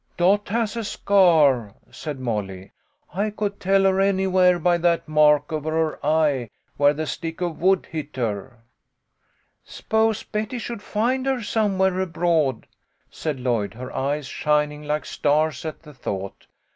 [0.17, 2.71] "Dot has a scar," said Molly."
[3.13, 4.09] I could tell her I2O THE LITTLE COLONELS HOLIDAYS.
[4.17, 8.63] anywhere by that mark over her eye where the stick of wood hit her.""
[9.63, 12.65] S'pose Betty should find her somewhere abroad,"
[13.11, 16.47] said Lloyd, her eyes shining like stars at the thought.